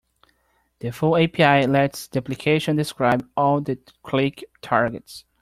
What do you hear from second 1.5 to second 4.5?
lets the application describe all the click